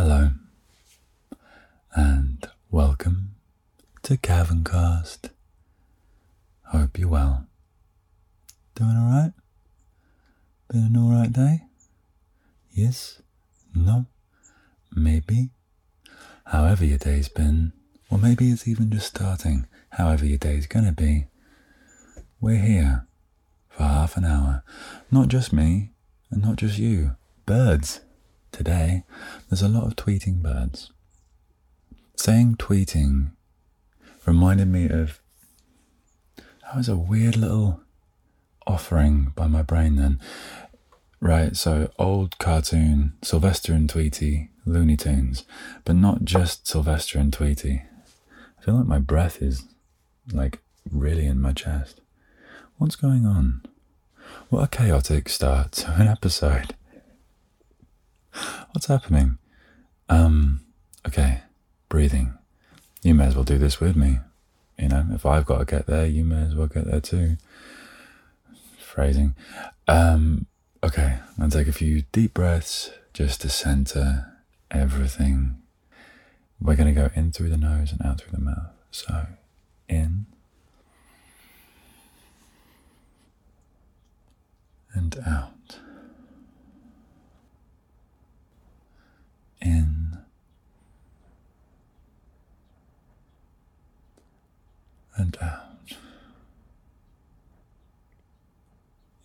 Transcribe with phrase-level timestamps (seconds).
[0.00, 0.30] Hello,
[1.92, 3.34] and welcome
[4.04, 5.30] to Caverncast.
[6.66, 7.48] Hope you're well.
[8.76, 9.32] Doing alright?
[10.68, 11.62] Been an alright day?
[12.70, 13.22] Yes?
[13.74, 14.06] No?
[14.94, 15.50] Maybe?
[16.46, 17.72] However your day's been,
[18.08, 21.26] or maybe it's even just starting, however your day's gonna be,
[22.40, 23.08] we're here
[23.68, 24.62] for half an hour.
[25.10, 25.90] Not just me,
[26.30, 27.16] and not just you.
[27.46, 28.02] Birds.
[28.52, 29.04] Today,
[29.48, 30.90] there's a lot of tweeting birds.
[32.16, 33.30] Saying tweeting
[34.26, 35.20] reminded me of
[36.36, 37.80] that was a weird little
[38.66, 40.20] offering by my brain then.
[41.20, 45.44] Right, so old cartoon, Sylvester and Tweety, Looney Tunes,
[45.84, 47.82] but not just Sylvester and Tweety.
[48.58, 49.64] I feel like my breath is
[50.32, 52.00] like really in my chest.
[52.76, 53.62] What's going on?
[54.50, 56.74] What a chaotic start to an episode.
[58.72, 59.38] What's happening?
[60.08, 60.60] Um,
[61.06, 61.42] okay,
[61.88, 62.34] breathing.
[63.02, 64.18] You may as well do this with me.
[64.78, 67.36] You know, if I've got to get there, you may as well get there too.
[68.78, 69.34] Phrasing.
[69.86, 70.46] Um,
[70.82, 74.26] okay, I'm take a few deep breaths just to center
[74.70, 75.58] everything.
[76.60, 78.72] We're going to go in through the nose and out through the mouth.
[78.90, 79.26] So,
[79.88, 80.26] in
[84.92, 85.78] and out.
[89.60, 90.18] In
[95.18, 95.64] and out.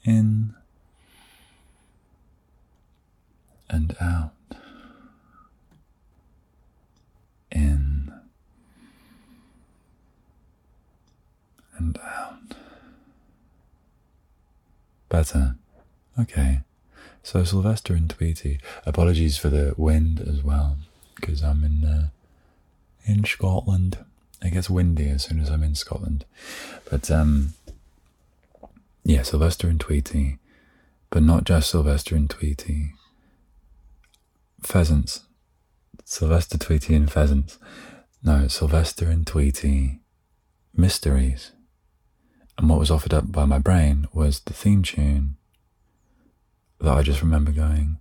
[0.03, 0.55] In
[3.69, 4.33] and out.
[7.51, 8.11] In
[11.77, 12.55] and out.
[15.09, 15.55] Better.
[16.19, 16.61] Okay.
[17.21, 18.59] So Sylvester and Tweety.
[18.85, 20.77] Apologies for the wind as well,
[21.15, 22.07] because I'm in uh,
[23.05, 23.97] in Scotland.
[24.43, 26.25] It gets windy as soon as I'm in Scotland.
[26.89, 27.53] But um,
[29.03, 30.37] yeah, Sylvester and Tweety,
[31.09, 32.93] but not just Sylvester and Tweety.
[34.61, 35.23] Pheasants.
[36.03, 37.57] Sylvester Tweety and pheasants.
[38.23, 40.01] No, Sylvester and Tweety
[40.75, 41.51] mysteries.
[42.57, 45.37] And what was offered up by my brain was the theme tune
[46.79, 47.99] that I just remember going,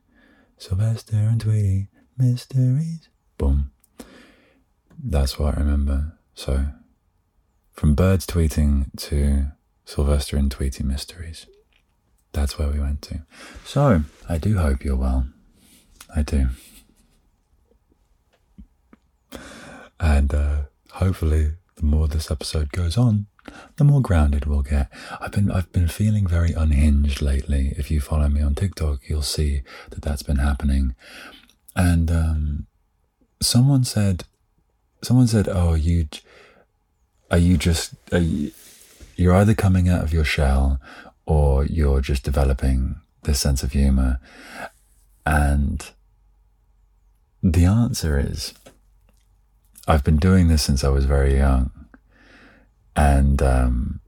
[0.59, 1.89] Sylvester and Tweety,
[2.19, 3.09] mysteries.
[3.39, 3.71] Boom.
[5.03, 6.19] That's what I remember.
[6.35, 6.67] So,
[7.73, 9.47] from birds tweeting to
[9.85, 11.47] Sylvester and Tweety mysteries.
[12.33, 13.23] That's where we went to.
[13.65, 15.27] So, I do hope you're well.
[16.15, 16.49] I do.
[20.01, 20.63] And uh,
[20.93, 23.27] hopefully, the more this episode goes on,
[23.77, 24.91] the more grounded we'll get.
[25.21, 27.75] I've been I've been feeling very unhinged lately.
[27.77, 30.95] If you follow me on TikTok, you'll see that that's been happening.
[31.75, 32.67] And um,
[33.41, 34.25] someone said,
[35.03, 36.09] someone said, "Oh, you
[37.31, 38.53] are you just are you,
[39.17, 40.81] you're either coming out of your shell
[41.27, 44.21] or you're just developing this sense of humor."
[45.25, 45.85] And
[47.43, 48.55] the answer is,
[49.87, 51.71] I've been doing this since I was very young.
[52.95, 54.01] And um,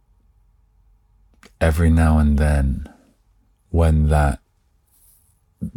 [1.60, 2.88] every now and then,
[3.70, 4.40] when that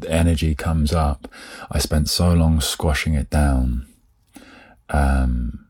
[0.08, 1.28] energy comes up,
[1.72, 3.88] I spent so long squashing it down
[4.90, 5.68] um,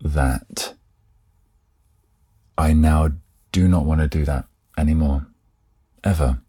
[0.00, 0.74] that
[2.56, 3.12] I now
[3.52, 4.46] do not want to do that
[4.76, 5.26] anymore,
[6.04, 6.40] ever.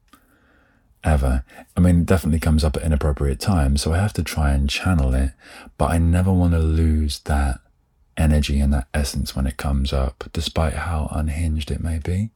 [1.03, 1.45] Ever.
[1.77, 4.69] I mean, it definitely comes up at inappropriate times, so I have to try and
[4.69, 5.31] channel it,
[5.77, 7.61] but I never want to lose that
[8.17, 12.31] energy and that essence when it comes up, despite how unhinged it may be.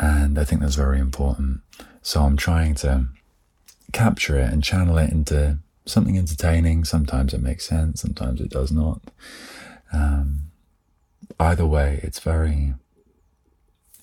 [0.00, 1.60] And I think that's very important.
[2.00, 3.06] So I'm trying to
[3.92, 6.84] capture it and channel it into something entertaining.
[6.84, 9.00] Sometimes it makes sense, sometimes it does not.
[9.92, 10.50] Um,
[11.38, 12.74] either way, it's very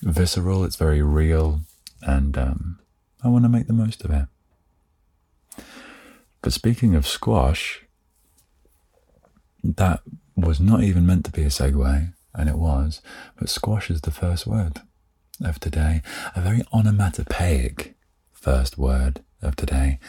[0.01, 1.61] visceral, it's very real,
[2.01, 2.79] and um,
[3.23, 4.27] I want to make the most of it.
[6.41, 7.83] But speaking of squash,
[9.63, 10.01] that
[10.35, 13.01] was not even meant to be a segue, and it was,
[13.37, 14.81] but squash is the first word
[15.43, 16.01] of today.
[16.35, 17.95] A very onomatopoeic
[18.31, 19.99] first word of today.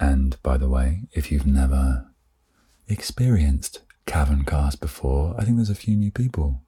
[0.00, 2.06] And by the way, if you've never
[2.86, 6.62] experienced Caverncast before, I think there's a few new people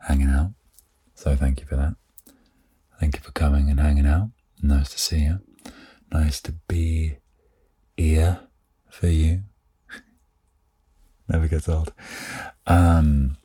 [0.00, 0.52] hanging out.
[1.14, 1.96] So thank you for that.
[3.00, 4.30] Thank you for coming and hanging out.
[4.62, 5.40] Nice to see you.
[6.12, 7.18] Nice to be
[7.96, 8.40] here
[8.88, 9.42] for you.
[11.28, 11.92] Never gets old.
[12.66, 13.36] Um,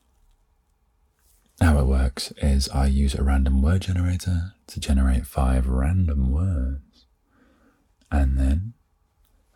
[1.60, 7.06] how it works is I use a random word generator to generate five random words.
[8.10, 8.74] And then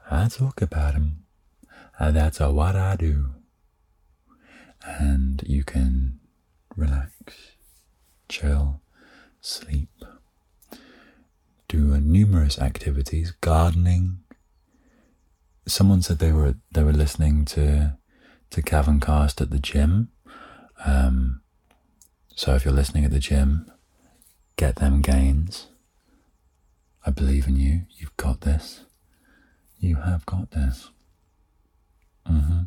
[0.08, 1.24] I talk about them.
[1.98, 3.30] Uh, that's what I do.
[4.84, 6.20] And you can
[6.76, 7.34] relax,
[8.28, 8.80] chill,
[9.40, 9.88] sleep,
[11.68, 14.18] do numerous activities, gardening.
[15.66, 17.96] Someone said they were they were listening to
[18.50, 20.10] to Cast at the gym.
[20.84, 21.40] Um,
[22.34, 23.70] so if you're listening at the gym,
[24.56, 25.66] get them gains.
[27.04, 27.82] I believe in you.
[27.96, 28.85] You've got this.
[29.78, 30.90] You have got this.
[32.28, 32.62] Mm-hmm.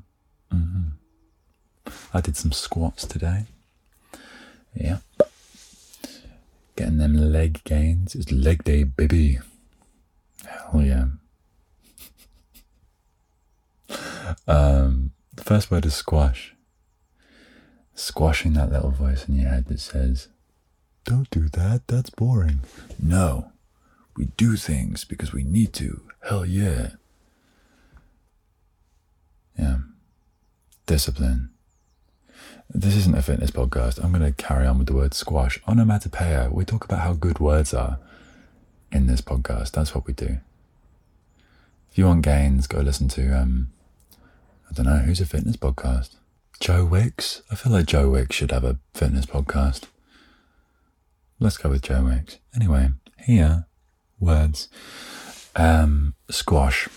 [0.53, 1.89] Mm-hmm.
[2.13, 3.45] I did some squats today.
[4.73, 4.99] Yeah.
[6.75, 8.15] Getting them leg gains.
[8.15, 9.39] It's leg day, baby.
[10.45, 11.05] Hell yeah.
[14.47, 16.55] um, the first word is squash.
[17.95, 20.29] Squashing that little voice in your head that says,
[21.03, 22.61] Don't do that, that's boring.
[22.97, 23.51] No,
[24.19, 26.01] we do things because we need to.
[26.27, 26.89] Hell yeah.
[29.57, 29.77] Yeah.
[30.85, 31.51] Discipline.
[32.69, 34.03] This isn't a fitness podcast.
[34.03, 35.59] I'm going to carry on with the word squash.
[35.67, 36.49] Onomatopoeia.
[36.51, 37.97] We talk about how good words are
[38.91, 39.71] in this podcast.
[39.71, 40.39] That's what we do.
[41.89, 43.69] If you want gains, go listen to, um,
[44.69, 46.15] I don't know, who's a fitness podcast?
[46.59, 47.41] Joe Wicks?
[47.49, 49.83] I feel like Joe Wicks should have a fitness podcast.
[51.39, 52.37] Let's go with Joe Wicks.
[52.53, 53.65] Anyway, here,
[54.19, 54.69] words.
[55.55, 56.87] Um, squash.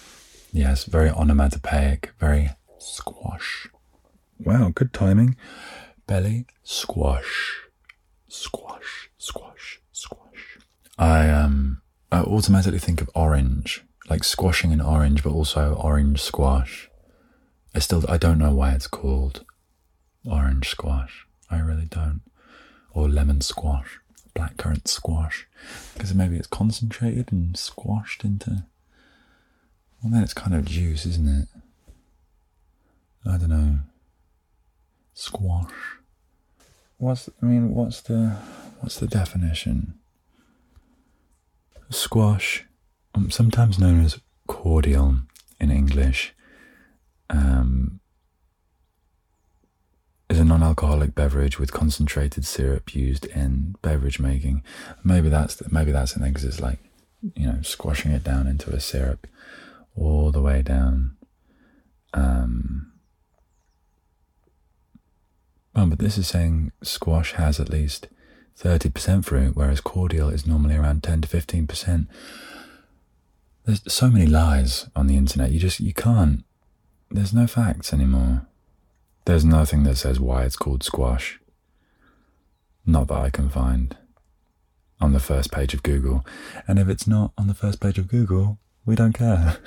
[0.52, 3.68] Yes, very onomatopoeic, very squash.
[4.38, 5.36] Wow, good timing.
[6.06, 7.62] Belly, squash,
[8.28, 10.58] squash, squash, squash.
[10.98, 11.80] I um,
[12.10, 16.90] I automatically think of orange, like squashing an orange, but also orange squash.
[17.74, 19.44] I still, I don't know why it's called
[20.26, 21.26] orange squash.
[21.50, 22.20] I really don't.
[22.92, 23.98] Or lemon squash,
[24.34, 25.46] blackcurrant squash,
[25.94, 28.64] because maybe it's concentrated and squashed into.
[30.02, 31.48] Well, then it's kind of juice, isn't it?
[33.24, 33.78] I don't know
[35.14, 35.72] squash.
[36.98, 37.74] What's I mean?
[37.74, 38.36] What's the
[38.80, 39.94] what's the definition?
[41.90, 42.64] Squash,
[43.14, 45.16] um, sometimes known as cordial
[45.60, 46.34] in English,
[47.28, 48.00] um,
[50.32, 54.62] is a non-alcoholic beverage with concentrated syrup used in beverage making.
[55.04, 56.78] Maybe that's maybe that's an because it's like
[57.34, 59.26] you know squashing it down into a syrup
[59.94, 61.16] all the way down.
[62.14, 62.92] Um,
[65.74, 68.08] Oh, but this is saying squash has at least
[68.60, 72.06] 30% fruit, whereas cordial is normally around 10 to 15%.
[73.64, 75.50] There's so many lies on the internet.
[75.50, 76.44] You just, you can't,
[77.10, 78.46] there's no facts anymore.
[79.24, 81.40] There's nothing that says why it's called squash.
[82.84, 83.96] Not that I can find
[85.00, 86.24] on the first page of Google.
[86.66, 89.58] And if it's not on the first page of Google, we don't care.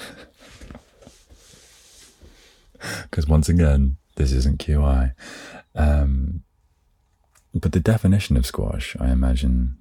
[3.04, 5.14] Because once again, this isn't QI.
[5.74, 6.44] Um,
[7.54, 9.78] but the definition of squash, I imagine.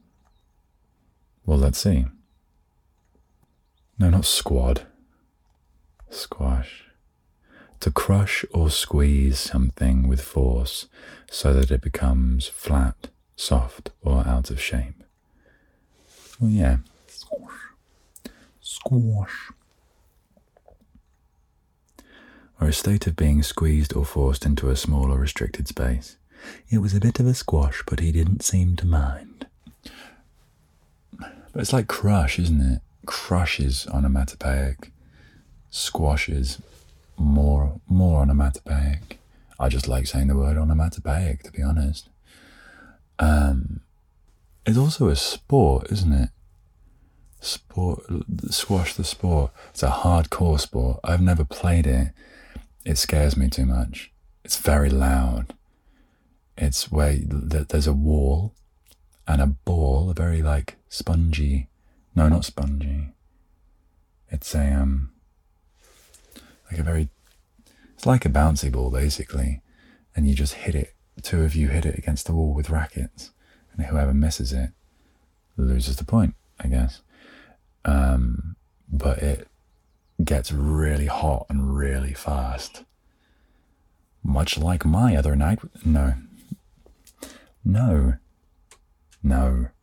[1.45, 2.07] Well, let's see.
[3.99, 4.87] No, not squad.
[6.09, 6.84] Squash.
[7.85, 10.87] To crush or squeeze something with force
[11.31, 15.05] so that it becomes flat, soft, or out of shape.
[16.41, 16.79] Well, yeah.
[17.07, 17.53] Squash.
[18.63, 19.51] Squash
[22.59, 26.17] or a state of being squeezed or forced into a small or restricted space.
[26.71, 29.47] It was a bit of a squash, but he didn't seem to mind.
[31.19, 32.81] But it's like crush, isn't it?
[33.05, 34.91] Crushes onomatopoeic.
[35.69, 36.63] Squash is
[37.17, 39.19] more more onomatopoeic.
[39.59, 42.09] I just like saying the word onomatopoeic, to be honest.
[43.19, 43.81] Um,
[44.67, 46.31] it's also a sport, isn't it?
[47.41, 48.05] Sport,
[48.51, 49.53] squash the sport.
[49.71, 51.01] It's a hardcore sport.
[51.05, 52.09] I've never played it.
[52.85, 54.11] It scares me too much.
[54.45, 55.55] It's very loud.
[56.57, 58.55] It's where there's a wall
[59.27, 61.69] and a ball, a very like spongy.
[62.15, 63.13] No, not spongy.
[64.31, 65.11] It's a um,
[66.71, 67.09] like a very.
[67.95, 69.63] It's like a bouncy ball basically,
[70.17, 70.95] and you just hit it.
[71.23, 73.31] Two of you hit it against the wall with rackets,
[73.73, 74.71] and whoever misses it
[75.57, 77.01] loses the point, I guess.
[77.85, 78.57] Um,
[78.91, 79.49] but it
[80.23, 82.85] gets really hot and really fast.
[84.23, 85.59] Much like my other night.
[85.85, 86.15] No.
[87.65, 88.15] No.
[89.23, 89.69] No.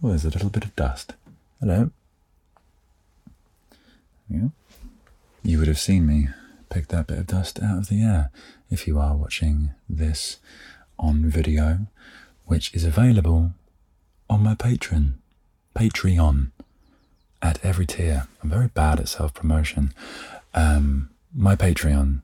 [0.00, 1.14] Oh, there's a little bit of dust.
[1.58, 1.90] Hello.
[4.30, 4.48] Yeah.
[5.48, 6.28] You would have seen me
[6.68, 8.30] pick that bit of dust out of the air
[8.68, 10.36] if you are watching this
[10.98, 11.86] on video,
[12.44, 13.52] which is available
[14.28, 15.14] on my Patreon.
[15.74, 16.50] Patreon
[17.40, 18.28] at every tier.
[18.42, 19.94] I'm very bad at self promotion.
[20.52, 22.20] Um, my Patreon,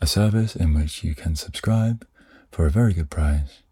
[0.00, 2.06] a service in which you can subscribe
[2.52, 3.62] for a very good price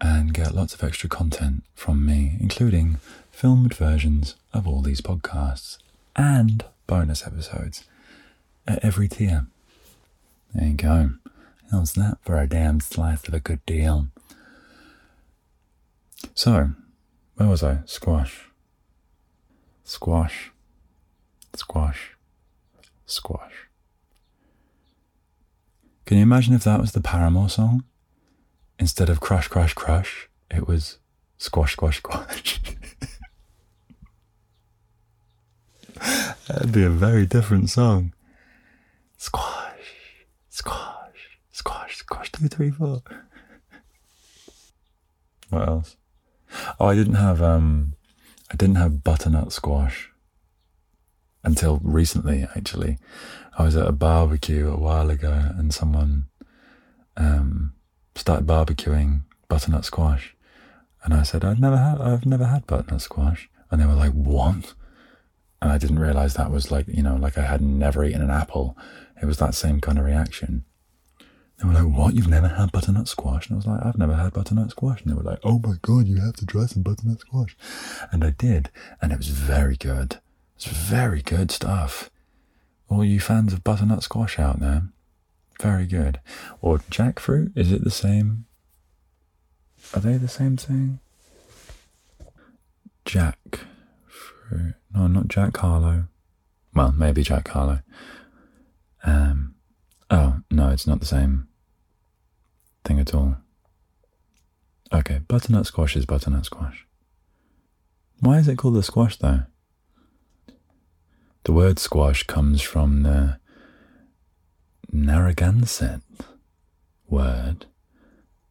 [0.00, 2.98] and get lots of extra content from me, including
[3.30, 5.78] filmed versions of all these podcasts
[6.16, 7.84] and bonus episodes
[8.70, 9.46] at every tier.
[10.54, 11.10] There you go.
[11.70, 14.08] How's that for a damn slice of a good deal?
[16.34, 16.70] So,
[17.34, 17.80] where was I?
[17.86, 18.46] Squash.
[19.84, 20.50] Squash.
[21.54, 22.16] Squash.
[23.06, 23.68] Squash.
[26.06, 27.84] Can you imagine if that was the Paramore song?
[28.78, 30.98] Instead of Crush, Crush, Crush, it was
[31.38, 32.60] Squash, Squash, Squash.
[36.48, 38.12] That'd be a very different song.
[39.20, 43.02] Squash, squash, squash, squash, two, three, four.
[45.50, 45.96] what else?
[46.80, 47.92] Oh, I didn't have um,
[48.50, 50.10] I didn't have butternut squash
[51.44, 52.48] until recently.
[52.56, 52.96] Actually,
[53.58, 56.28] I was at a barbecue a while ago, and someone
[57.18, 57.74] um
[58.14, 60.34] started barbecuing butternut squash,
[61.04, 64.12] and I said I've never had I've never had butternut squash, and they were like,
[64.12, 64.72] "What?"
[65.60, 68.30] And I didn't realize that was like you know like I had never eaten an
[68.30, 68.78] apple.
[69.20, 70.64] It was that same kind of reaction.
[71.58, 72.14] They were like, What?
[72.14, 73.48] You've never had butternut squash?
[73.48, 75.02] And I was like, I've never had butternut squash.
[75.02, 77.56] And they were like, Oh my God, you have to try some butternut squash.
[78.10, 78.70] And I did.
[79.02, 80.18] And it was very good.
[80.56, 82.10] It's very good stuff.
[82.88, 84.88] All you fans of butternut squash out there,
[85.60, 86.20] very good.
[86.60, 88.46] Or jackfruit, is it the same?
[89.94, 90.98] Are they the same thing?
[93.06, 94.74] Jackfruit.
[94.94, 96.04] No, not Jack Harlow.
[96.74, 97.80] Well, maybe Jack Harlow.
[99.04, 99.54] Um,
[100.10, 101.48] oh, no, it's not the same
[102.84, 103.36] thing at all.
[104.92, 106.86] Okay, butternut squash is butternut squash.
[108.20, 109.44] Why is it called a squash though?
[111.44, 113.38] The word squash comes from the
[114.92, 116.02] Narragansett
[117.08, 117.66] word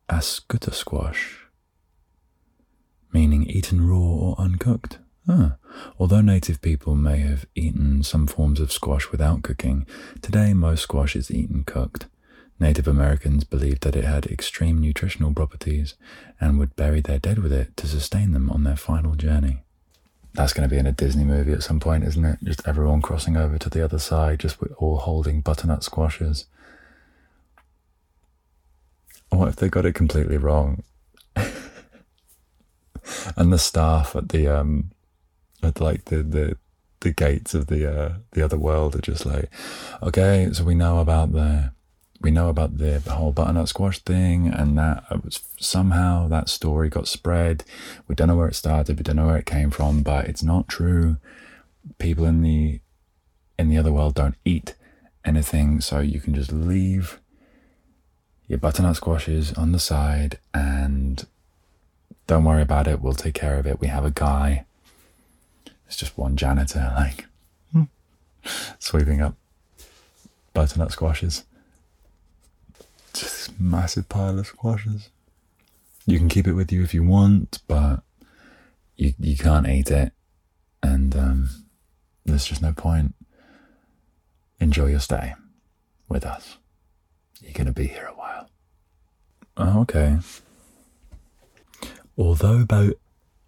[0.10, 1.38] askutasquash,
[3.14, 5.00] meaning eaten raw or uncooked.
[5.32, 5.58] Ah,
[6.00, 9.86] although native people may have eaten some forms of squash without cooking,
[10.24, 12.08] today most squash is eaten cooked.
[12.60, 15.94] Native Americans believed that it had extreme nutritional properties
[16.42, 19.62] and would bury their dead with it to sustain them on their final journey.
[20.34, 22.40] That's going to be in a Disney movie at some point, isn't it?
[22.44, 26.48] Just everyone crossing over to the other side, just all holding butternut squashes.
[29.30, 30.82] What if they got it completely wrong?
[31.36, 31.54] and
[33.54, 34.90] the staff at the um
[35.64, 36.58] at like the the
[37.02, 39.50] the gates of the uh the other world are just like,
[40.02, 41.72] okay, so we know about the
[42.22, 47.08] we know about the whole butternut squash thing and that was somehow that story got
[47.08, 47.64] spread.
[48.08, 50.44] We don't know where it started, we don't know where it came from, but it's
[50.44, 51.18] not true.
[51.98, 52.82] People in the
[53.58, 54.76] in the other world don't eat
[55.26, 57.20] anything, so you can just leave
[58.48, 61.26] your butternut squashes on the side and
[62.28, 63.80] don't worry about it, we'll take care of it.
[63.80, 64.66] We have a guy.
[65.90, 67.26] It's just one janitor, like
[68.80, 69.36] sweeping up
[70.54, 71.44] butternut squashes
[73.14, 75.10] just massive pile of squashes.
[76.06, 78.02] You can keep it with you if you want, but
[78.96, 80.14] you you can't eat it,
[80.82, 81.50] and um,
[82.26, 83.16] there's just no point.
[84.60, 85.36] Enjoy your stay
[86.08, 86.58] with us.
[87.42, 88.50] You're going to be here a while.
[89.56, 90.18] Oh, okay.
[92.18, 92.94] Although bo-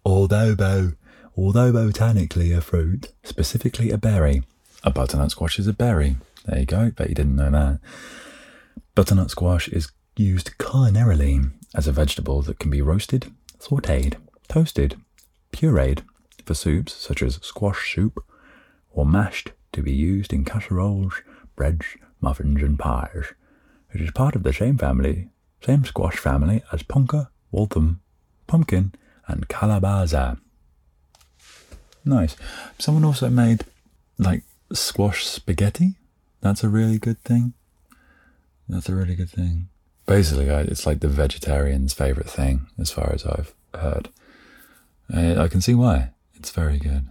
[0.06, 0.92] although bo-
[1.36, 4.42] although botanically a fruit, specifically a berry,
[4.84, 6.16] a butternut squash is a berry.
[6.44, 6.90] There you go.
[6.90, 7.80] Bet you didn't know that.
[8.94, 14.16] Butternut squash is used culinarily as a vegetable that can be roasted, sauteed,
[14.48, 14.96] toasted,
[15.52, 16.02] pureed
[16.44, 18.22] for soups such as squash soup,
[18.90, 21.22] or mashed to be used in casseroles,
[21.56, 21.86] breads,
[22.20, 23.32] muffins, and pies.
[23.94, 25.28] It is part of the same family,
[25.64, 28.00] same squash family as punka, waltham,
[28.46, 28.92] pumpkin,
[29.28, 30.38] and calabaza.
[32.04, 32.36] Nice.
[32.78, 33.64] Someone also made
[34.18, 34.42] like
[34.72, 35.94] squash spaghetti.
[36.40, 37.54] That's a really good thing.
[38.68, 39.68] That's a really good thing.
[40.06, 44.08] Basically, it's like the vegetarian's favorite thing, as far as I've heard.
[45.12, 46.10] I, I can see why.
[46.34, 47.06] It's very good.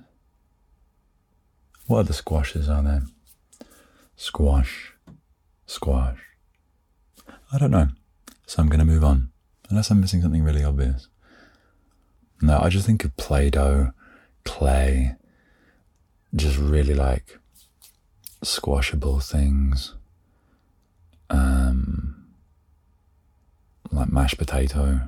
[1.87, 3.03] What other squashes are there?
[4.15, 4.93] Squash.
[5.65, 6.19] Squash.
[7.53, 7.89] I don't know.
[8.45, 9.31] So I'm going to move on.
[9.69, 11.07] Unless I'm missing something really obvious.
[12.41, 13.91] No, I just think of Play Doh,
[14.43, 15.15] clay,
[16.35, 17.39] just really like
[18.43, 19.95] squashable things
[21.31, 22.25] um,
[23.91, 25.07] like mashed potato.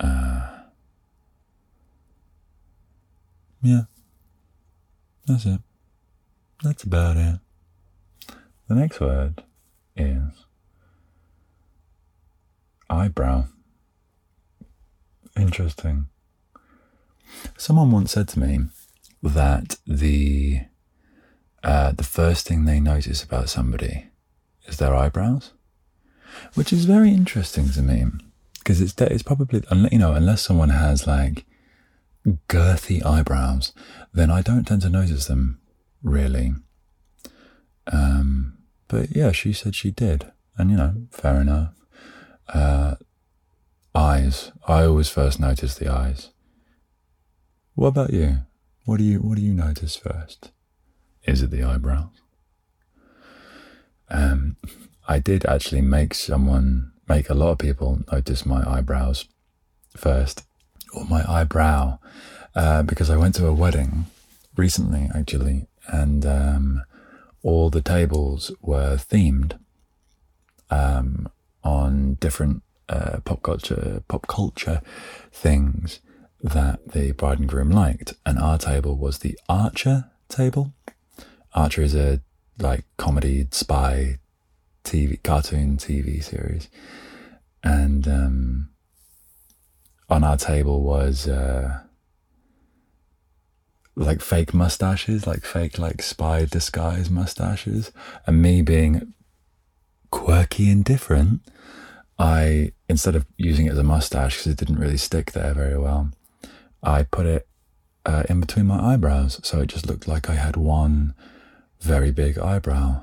[0.00, 0.58] Uh,
[3.62, 3.82] yeah,
[5.26, 5.60] that's it.
[6.62, 7.38] That's about it.
[8.68, 9.42] The next word
[9.96, 10.46] is
[12.90, 13.46] eyebrow.
[15.36, 16.06] Interesting.
[17.56, 18.60] Someone once said to me
[19.22, 20.62] that the
[21.62, 24.08] uh, the first thing they notice about somebody
[24.66, 25.52] is their eyebrows,
[26.54, 28.04] which is very interesting to me
[28.58, 31.44] because it's it's probably you know unless someone has like
[32.48, 33.72] girthy eyebrows,
[34.12, 35.60] then I don't tend to notice them
[36.02, 36.54] really.
[37.86, 41.74] Um, but yeah, she said she did, and you know, fair enough.
[42.52, 42.96] Uh,
[43.94, 44.52] eyes.
[44.66, 46.30] I always first notice the eyes.
[47.74, 48.38] What about you?
[48.84, 50.52] What do you What do you notice first?
[51.24, 52.20] Is it the eyebrows?
[54.08, 54.56] Um,
[55.08, 59.26] I did actually make someone, make a lot of people notice my eyebrows
[59.96, 60.44] first,
[60.94, 61.98] or my eyebrow,
[62.54, 64.06] uh, because I went to a wedding
[64.56, 66.82] recently, actually, and um,
[67.42, 69.58] all the tables were themed
[70.70, 71.28] um,
[71.64, 74.80] on different uh, pop culture pop culture
[75.32, 76.00] things
[76.44, 80.74] that the bride and groom liked, and our table was the Archer table.
[81.54, 82.20] Archer is a
[82.58, 84.18] like comedy spy
[84.84, 86.68] TV cartoon TV series,
[87.64, 88.68] and um,
[90.10, 91.80] on our table was uh,
[93.96, 97.90] like fake mustaches, like fake like spy disguise mustaches,
[98.26, 99.14] and me being
[100.10, 101.40] quirky and different.
[102.18, 105.78] I instead of using it as a mustache because it didn't really stick there very
[105.78, 106.10] well,
[106.84, 107.48] I put it
[108.04, 111.14] uh, in between my eyebrows, so it just looked like I had one
[111.80, 113.02] very big eyebrow,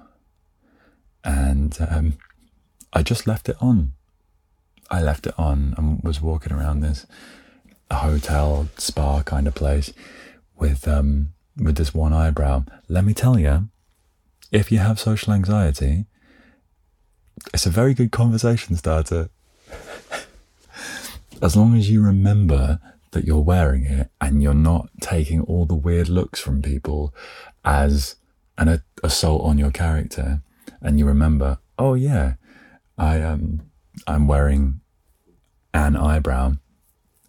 [1.23, 2.13] and um,
[2.93, 3.93] I just left it on.
[4.89, 7.07] I left it on and was walking around this
[7.89, 9.91] hotel spa kind of place
[10.57, 12.65] with um, with this one eyebrow.
[12.87, 13.69] Let me tell you,
[14.51, 16.05] if you have social anxiety,
[17.53, 19.29] it's a very good conversation starter.
[21.41, 22.79] as long as you remember
[23.11, 27.13] that you're wearing it and you're not taking all the weird looks from people
[27.63, 28.15] as
[28.57, 30.41] an assault on your character,
[30.81, 32.35] and you remember, oh yeah,
[32.97, 33.61] I um
[34.07, 34.81] I'm wearing
[35.73, 36.53] an eyebrow.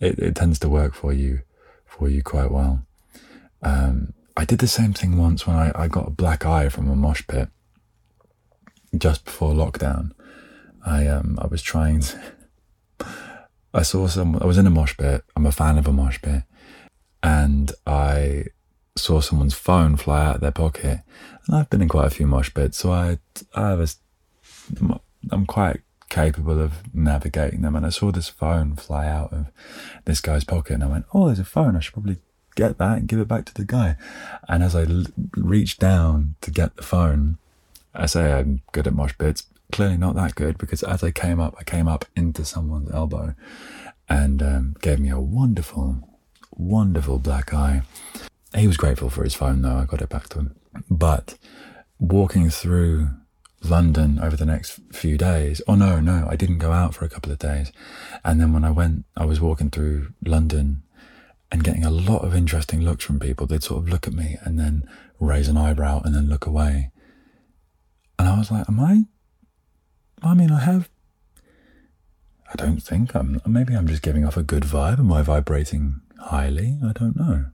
[0.00, 1.42] It, it tends to work for you
[1.86, 2.84] for you quite well.
[3.62, 6.88] Um, I did the same thing once when I, I got a black eye from
[6.88, 7.48] a mosh pit
[8.96, 10.12] just before lockdown.
[10.84, 12.20] I um I was trying to
[13.74, 15.24] I saw some I was in a mosh pit.
[15.36, 16.42] I'm a fan of a mosh pit.
[17.22, 18.46] And I
[18.96, 21.00] saw someone's phone fly out of their pocket.
[21.46, 23.18] And I've been in quite a few mosh pits, so I
[23.54, 23.96] I was
[25.30, 27.74] I'm quite capable of navigating them.
[27.74, 29.46] And I saw this phone fly out of
[30.04, 31.76] this guy's pocket, and I went, "Oh, there's a phone.
[31.76, 32.18] I should probably
[32.54, 33.96] get that and give it back to the guy."
[34.48, 35.06] And as I l-
[35.36, 37.38] reached down to get the phone,
[37.94, 39.44] I say I'm good at mosh pits.
[39.72, 43.34] Clearly not that good because as I came up, I came up into someone's elbow
[44.08, 46.08] and um, gave me a wonderful,
[46.52, 47.82] wonderful black eye.
[48.54, 49.76] He was grateful for his phone though.
[49.78, 50.56] I got it back to him.
[50.90, 51.38] But
[51.98, 53.08] walking through
[53.64, 55.62] London over the next few days.
[55.66, 57.72] Oh no, no, I didn't go out for a couple of days.
[58.24, 60.82] And then when I went, I was walking through London
[61.50, 63.46] and getting a lot of interesting looks from people.
[63.46, 64.88] They'd sort of look at me and then
[65.20, 66.90] raise an eyebrow and then look away.
[68.18, 69.04] And I was like, am I?
[70.22, 70.88] I mean, I have.
[72.52, 73.40] I don't think I'm.
[73.46, 74.98] Maybe I'm just giving off a good vibe.
[74.98, 76.78] Am I vibrating highly?
[76.84, 77.46] I don't know.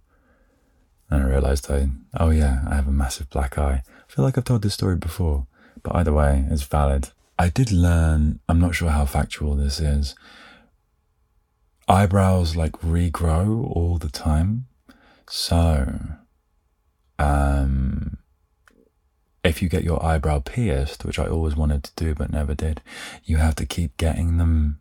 [1.10, 3.82] And I realized I, oh yeah, I have a massive black eye.
[3.86, 5.46] I feel like I've told this story before,
[5.82, 7.10] but either way, it's valid.
[7.38, 10.14] I did learn, I'm not sure how factual this is.
[11.86, 14.66] Eyebrows like regrow all the time.
[15.30, 15.98] So,
[17.18, 18.17] um,
[19.48, 22.82] if you get your eyebrow pierced, which I always wanted to do but never did,
[23.24, 24.78] you have to keep getting them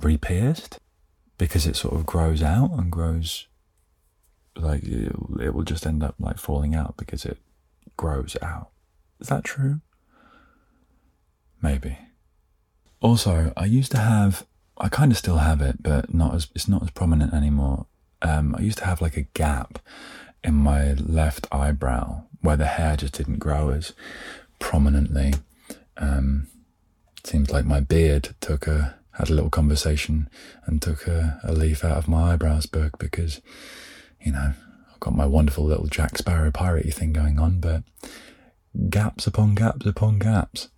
[0.00, 0.78] re-pierced
[1.38, 3.46] because it sort of grows out and grows
[4.56, 7.38] like it, it will just end up like falling out because it
[7.96, 8.70] grows out.
[9.20, 9.80] Is that true?
[11.60, 11.98] Maybe.
[13.00, 14.46] Also, I used to have
[14.78, 17.86] I kind of still have it, but not as it's not as prominent anymore.
[18.22, 19.78] Um, I used to have like a gap
[20.42, 23.92] in my left eyebrow where the hair just didn't grow as
[24.58, 25.34] prominently.
[25.96, 26.48] Um,
[27.24, 30.28] seems like my beard took a had a little conversation
[30.66, 33.40] and took a, a leaf out of my eyebrows book because,
[34.20, 34.52] you know,
[34.92, 37.82] I've got my wonderful little Jack Sparrow piratey thing going on, but
[38.90, 40.68] gaps upon gaps upon gaps.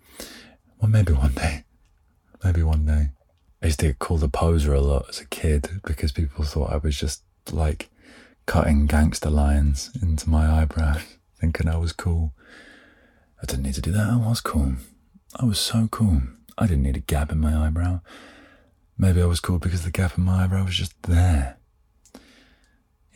[0.81, 1.65] Well, maybe one day.
[2.45, 3.11] Maybe one day.
[3.61, 6.73] I used to get called a poser a lot as a kid because people thought
[6.73, 7.91] I was just like
[8.47, 12.33] cutting gangster lines into my eyebrows, thinking I was cool.
[13.43, 14.09] I didn't need to do that.
[14.09, 14.75] I was cool.
[15.37, 16.23] I was so cool.
[16.57, 18.01] I didn't need a gap in my eyebrow.
[18.97, 21.59] Maybe I was cool because the gap in my eyebrow was just there.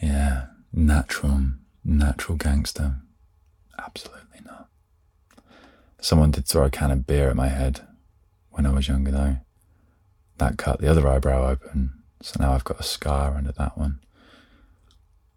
[0.00, 1.40] Yeah, natural,
[1.84, 2.96] natural gangster.
[3.78, 4.68] Absolutely not.
[6.00, 7.80] Someone did throw a can of beer at my head
[8.50, 9.36] when I was younger, though.
[10.38, 14.00] That cut the other eyebrow open, so now I've got a scar under that one.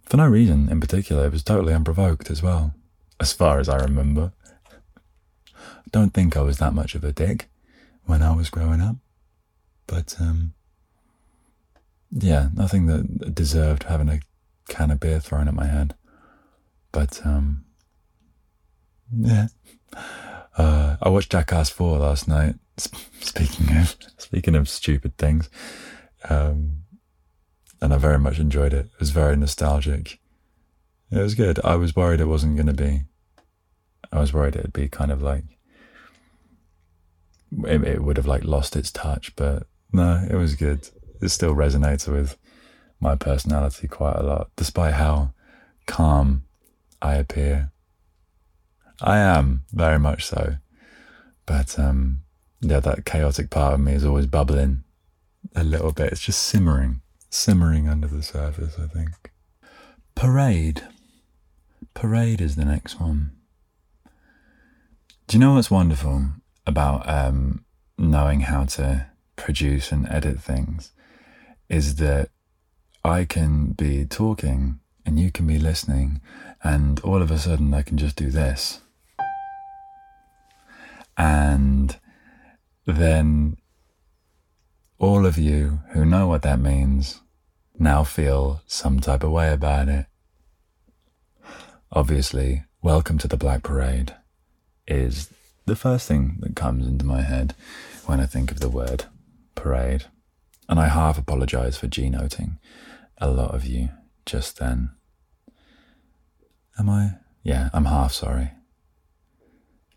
[0.05, 2.73] For no reason in particular, it was totally unprovoked as well,
[3.19, 4.33] as far as I remember.
[5.91, 7.47] Don't think I was that much of a dick
[8.05, 8.97] when I was growing up,
[9.87, 10.53] but um,
[12.11, 14.19] yeah, nothing that deserved having a
[14.67, 15.95] can of beer thrown at my head.
[16.91, 17.65] But um,
[19.17, 19.47] yeah,
[20.57, 22.55] uh, I watched Jackass Four last night.
[22.77, 25.49] Speaking of speaking of stupid things,
[26.29, 26.83] um,
[27.81, 28.87] and I very much enjoyed it.
[28.87, 30.19] It was very nostalgic.
[31.11, 31.59] It was good.
[31.63, 33.03] I was worried it wasn't going to be.
[34.11, 35.43] I was worried it'd be kind of like
[37.63, 40.89] it, it would have like lost its touch, but no, it was good.
[41.21, 42.37] It still resonates with
[42.99, 45.33] my personality quite a lot, despite how
[45.85, 46.43] calm
[47.01, 47.71] I appear.
[49.01, 50.55] I am very much so,
[51.45, 52.19] but um,
[52.61, 54.83] yeah, that chaotic part of me is always bubbling
[55.55, 56.11] a little bit.
[56.11, 57.01] It's just simmering,
[57.35, 58.77] simmering under the surface.
[58.79, 59.31] I think.
[60.15, 60.83] Parade.
[61.93, 63.31] Parade is the next one.
[65.27, 66.27] Do you know what's wonderful
[66.65, 67.65] about um,
[67.97, 70.91] knowing how to produce and edit things?
[71.67, 72.29] Is that
[73.03, 76.19] I can be talking and you can be listening,
[76.63, 78.81] and all of a sudden I can just do this.
[81.17, 81.97] And
[82.85, 83.57] then
[84.97, 87.21] all of you who know what that means
[87.77, 90.05] now feel some type of way about it.
[91.91, 94.13] Obviously, Welcome to the Black Parade
[94.87, 95.33] is
[95.65, 97.55] the first thing that comes into my head
[98.05, 99.05] when I think of the word
[99.55, 100.05] parade.
[100.69, 102.59] And I half apologize for G noting
[103.17, 103.89] a lot of you
[104.23, 104.91] just then.
[106.77, 107.15] Am I?
[107.41, 108.51] Yeah, I'm half sorry.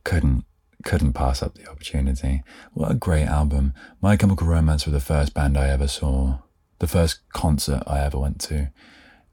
[0.03, 0.47] Couldn't
[0.83, 2.43] couldn't pass up the opportunity.
[2.73, 3.75] What a great album.
[4.01, 6.39] My Chemical Romance were the first band I ever saw,
[6.79, 8.71] the first concert I ever went to.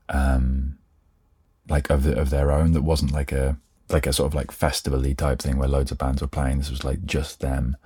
[0.09, 0.77] Um,
[1.67, 3.57] like of the, of their own that wasn't like a
[3.89, 6.57] like a sort of like festivally type thing where loads of bands were playing.
[6.57, 7.77] This was like just them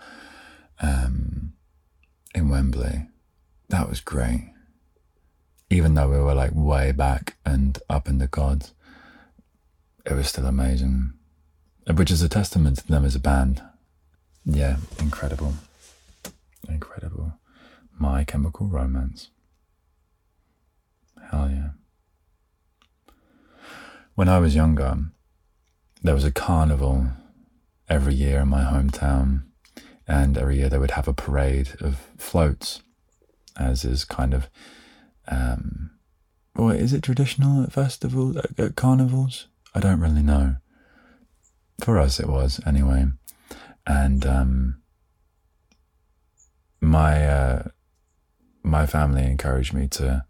[0.82, 1.54] um,
[2.34, 3.08] in Wembley.
[3.70, 4.54] That was great.
[5.70, 8.74] Even though we were like way back and up in the gods,
[10.06, 11.14] it was still amazing.
[11.94, 13.62] Which is a testament to them as a band.
[14.46, 15.56] Yeah, incredible.
[16.68, 17.34] Incredible.
[17.98, 19.30] My Chemical Romance.
[21.30, 21.70] Hell yeah.
[24.16, 24.98] When I was younger,
[26.02, 27.08] there was a carnival
[27.88, 29.44] every year in my hometown,
[30.08, 32.82] and every year they would have a parade of floats,
[33.58, 34.50] as is kind of,
[35.28, 35.92] um,
[36.56, 39.48] or is it traditional at festivals, at, at carnivals?
[39.74, 40.58] I don't really know.
[41.84, 43.06] For us, it was anyway,
[43.88, 44.82] and um,
[46.82, 47.68] my uh,
[48.64, 50.26] my family encouraged me to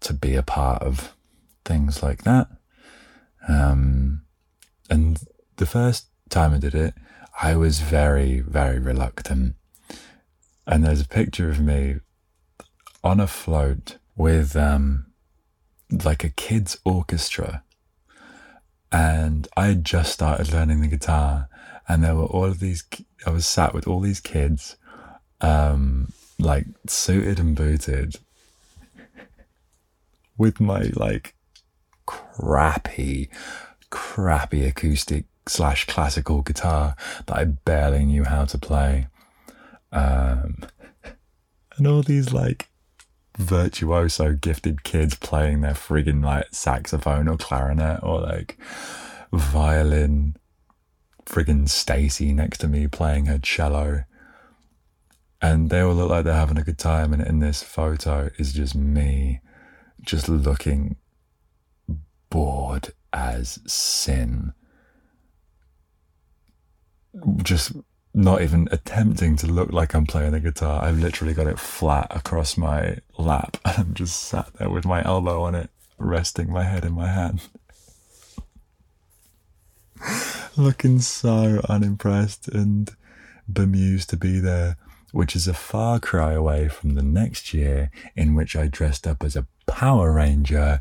[0.00, 1.14] to be a part of
[1.64, 2.48] things like that.
[3.48, 4.22] Um,
[4.90, 5.20] and
[5.56, 6.94] the first time I did it,
[7.40, 9.56] I was very, very reluctant.
[10.66, 11.96] And there's a picture of me
[13.04, 15.06] on a float with um,
[15.90, 17.62] like a kids' orchestra.
[18.90, 21.48] And I had just started learning the guitar,
[21.88, 22.84] and there were all of these.
[23.26, 24.76] I was sat with all these kids,
[25.40, 28.16] um, like suited and booted,
[30.38, 31.34] with my like
[32.06, 33.28] crappy
[33.90, 36.96] crappy acoustic slash classical guitar
[37.26, 39.08] that I barely knew how to play.
[39.92, 40.58] Um,
[41.76, 42.68] and all these like
[43.38, 48.58] virtuoso gifted kids playing their friggin' like saxophone or clarinet or like
[49.32, 50.36] violin.
[51.24, 54.04] Friggin' Stacy next to me playing her cello.
[55.42, 57.12] And they all look like they're having a good time.
[57.12, 59.40] And in this photo is just me
[60.06, 60.96] just looking
[62.30, 64.54] bored as sin.
[67.42, 67.72] Just
[68.14, 70.82] not even attempting to look like I'm playing the guitar.
[70.82, 75.04] I've literally got it flat across my lap and I'm just sat there with my
[75.04, 77.42] elbow on it, resting my head in my hand.
[80.56, 82.90] Looking so unimpressed and
[83.52, 84.76] bemused to be there,
[85.12, 89.22] which is a far cry away from the next year in which I dressed up
[89.22, 90.80] as a Power Ranger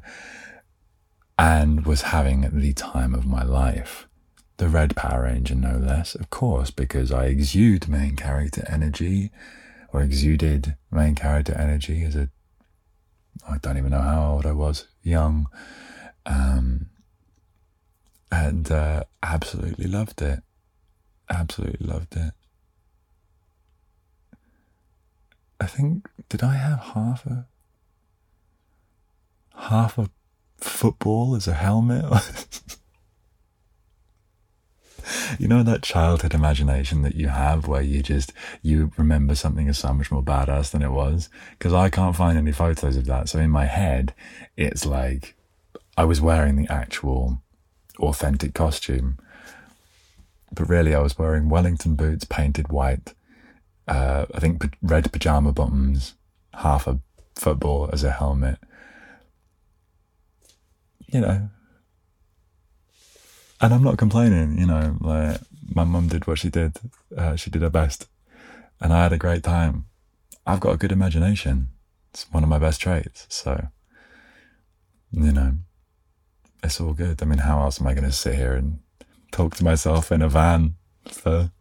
[1.37, 4.07] and was having the time of my life.
[4.57, 9.31] the Red Power Ranger, no less, of course, because I exude main character energy,
[9.91, 12.29] or exuded main character energy as a,
[13.49, 15.47] I don't even know how old I was, young,
[16.25, 16.87] um,
[18.31, 20.41] and uh, absolutely loved it.
[21.29, 22.31] Absolutely loved it.
[25.59, 27.47] I think did I have half a
[29.57, 30.09] half a
[30.57, 32.65] football as a helmet?
[35.39, 39.77] you know that childhood imagination that you have where you just you remember something as
[39.77, 43.29] so much more badass than it was because i can't find any photos of that
[43.29, 44.13] so in my head
[44.57, 45.35] it's like
[45.97, 47.41] i was wearing the actual
[47.99, 49.17] authentic costume
[50.51, 53.13] but really i was wearing wellington boots painted white
[53.87, 56.15] uh, i think red pajama bottoms
[56.55, 56.99] half a
[57.35, 58.57] football as a helmet
[61.15, 61.49] you know
[63.61, 65.39] and I'm not complaining, you know, like
[65.73, 66.77] my mum did what she did.
[67.15, 68.07] Uh, she did her best.
[68.81, 69.85] And I had a great time.
[70.45, 71.69] I've got a good imagination.
[72.13, 73.25] It's one of my best traits.
[73.29, 73.69] So,
[75.11, 75.53] you know,
[76.63, 77.21] it's all good.
[77.21, 78.79] I mean, how else am I going to sit here and
[79.31, 80.75] talk to myself in a van
[81.07, 81.51] for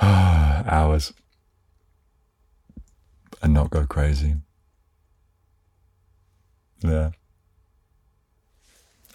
[0.00, 1.12] hours
[3.42, 4.36] and not go crazy?
[6.80, 7.10] Yeah.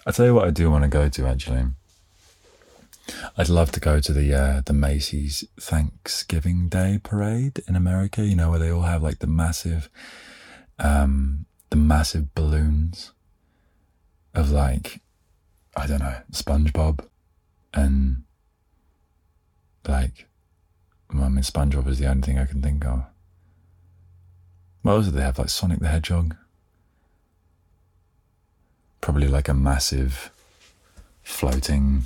[0.04, 1.64] I tell you what, I do want to go to actually.
[3.36, 8.24] I'd love to go to the uh, the Macy's Thanksgiving Day parade in America.
[8.24, 9.88] You know where they all have like the massive,
[10.78, 13.12] um, the massive balloons
[14.34, 15.00] of like,
[15.76, 17.06] I don't know, SpongeBob,
[17.74, 18.24] and
[19.86, 20.28] like,
[21.12, 23.04] well, I mean, SpongeBob is the only thing I can think of.
[24.84, 25.38] Else do they have?
[25.38, 26.36] Like Sonic the Hedgehog
[29.02, 30.30] probably like a massive
[31.22, 32.04] floating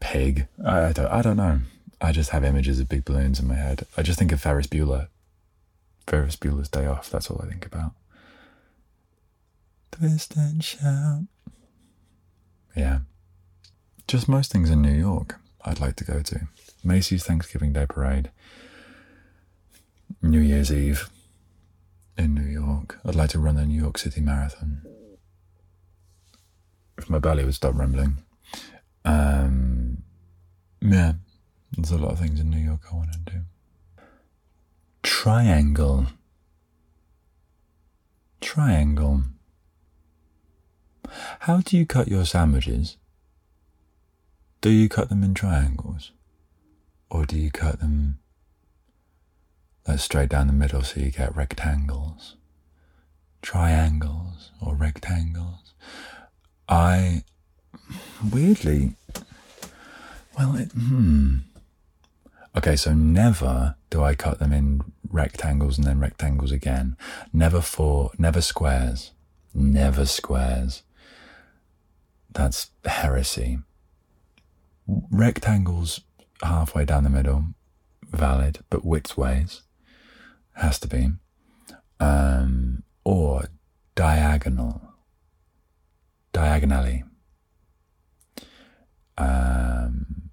[0.00, 0.46] pig.
[0.62, 1.60] I don't, I don't know.
[2.02, 3.86] I just have images of big balloons in my head.
[3.96, 5.08] I just think of Ferris Bueller.
[6.06, 7.08] Ferris Bueller's Day Off.
[7.08, 7.92] That's all I think about.
[9.92, 11.22] Twist and shout.
[12.76, 12.98] Yeah.
[14.06, 16.48] Just most things in New York I'd like to go to.
[16.82, 18.30] Macy's Thanksgiving Day Parade.
[20.20, 21.08] New Year's Eve
[22.16, 22.98] in New York.
[23.04, 24.82] I'd like to run the New York City Marathon.
[26.96, 28.18] If my belly would stop rumbling.
[29.04, 30.02] Um,
[30.80, 31.14] yeah,
[31.72, 33.38] there's a lot of things in New York I want to do.
[35.02, 36.06] Triangle.
[38.40, 39.22] Triangle.
[41.40, 42.96] How do you cut your sandwiches?
[44.60, 46.12] Do you cut them in triangles?
[47.10, 48.18] Or do you cut them
[49.86, 52.36] like straight down the middle so you get rectangles,
[53.42, 55.74] triangles, or rectangles.
[56.68, 57.24] I
[58.32, 58.94] weirdly,
[60.38, 61.38] well, it, hmm.
[62.56, 66.96] Okay, so never do I cut them in rectangles and then rectangles again.
[67.32, 69.10] Never for, never squares.
[69.52, 70.82] Never squares.
[72.32, 73.58] That's heresy.
[74.86, 76.00] Rectangles
[76.42, 77.44] halfway down the middle,
[78.10, 79.62] valid, but width ways
[80.54, 81.10] has to be,
[82.00, 83.48] um, or
[83.94, 84.80] diagonal,
[86.32, 87.04] diagonally.
[89.16, 90.30] Um,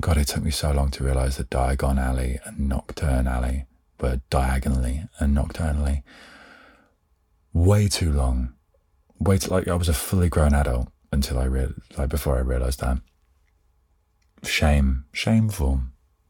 [0.00, 3.66] God, it took me so long to realize that Diagon Alley and Knockturn Alley
[4.00, 6.02] were diagonally and nocturnally.
[7.52, 8.54] Way too long.
[9.18, 12.40] Way too, like I was a fully grown adult until I real like before I
[12.40, 12.98] realized that.
[14.42, 15.80] Shame, shameful,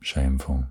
[0.01, 0.67] shameful.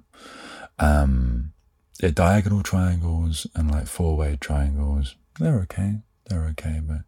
[0.80, 1.53] Um,
[2.02, 6.00] yeah, diagonal triangles and like four way triangles, they're okay.
[6.26, 7.02] They're okay, but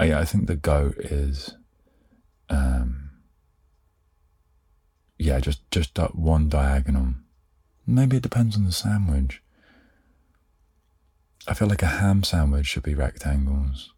[0.00, 1.54] uh, yeah, I think the goat is,
[2.48, 3.10] um,
[5.18, 7.14] yeah, just just one diagonal.
[7.86, 9.42] Maybe it depends on the sandwich.
[11.46, 13.92] I feel like a ham sandwich should be rectangles.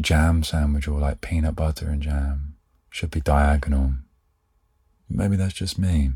[0.00, 2.56] Jam sandwich or like peanut butter and jam
[2.88, 3.94] should be diagonal.
[5.08, 6.12] Maybe that's just me.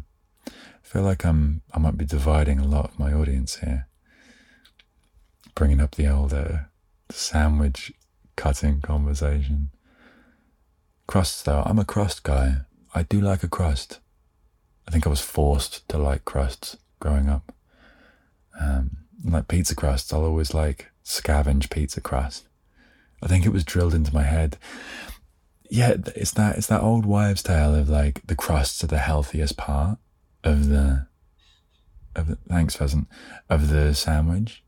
[0.84, 3.88] I feel like I'm I might be dividing a lot of my audience here,
[5.54, 6.58] bringing up the old uh,
[7.10, 7.92] sandwich
[8.36, 9.70] cutting conversation.
[11.06, 12.58] Crusts, though, I'm a crust guy.
[12.94, 14.00] I do like a crust.
[14.86, 17.52] I think I was forced to like crusts growing up.
[18.60, 22.46] Um, like pizza crusts, I'll always like scavenge pizza crust.
[23.22, 24.58] I think it was drilled into my head.
[25.70, 29.56] Yeah, it's that it's that old wives' tale of like the crusts are the healthiest
[29.56, 29.98] part
[30.44, 31.06] of the
[32.14, 33.08] of the, thanks pheasant
[33.50, 34.62] of the sandwich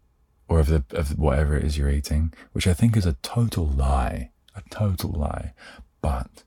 [0.49, 3.67] or of the of whatever it is you're eating, which I think is a total
[3.67, 4.31] lie.
[4.55, 5.53] a total lie,
[6.01, 6.45] but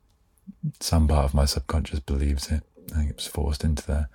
[0.80, 2.64] some part of my subconscious believes it.
[2.92, 4.10] I think it was forced into there.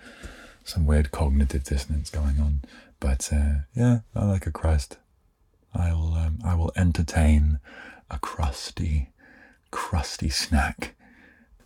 [0.64, 2.62] Some weird cognitive dissonance going on.
[2.98, 4.96] But uh, yeah, I like a crust.
[5.74, 7.60] I will um, I will entertain
[8.10, 9.10] a crusty,
[9.70, 10.94] crusty snack.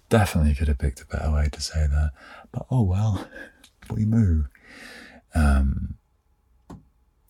[0.09, 2.13] Definitely could have picked a better way to say that.
[2.53, 3.27] But oh well,
[3.91, 4.47] we move.
[5.35, 5.95] Um,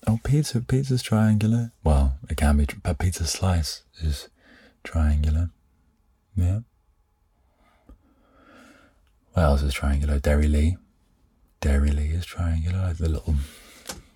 [0.07, 0.61] oh, pizza.
[0.61, 1.73] Pizza's triangular.
[1.83, 2.67] Well, it can be.
[2.85, 4.29] A pizza slice is
[4.85, 5.51] triangular.
[6.37, 6.61] Yeah.
[9.33, 10.21] What else is triangular?
[10.21, 10.77] Dairylea.
[11.61, 13.35] Dairy Lee is triangular, the little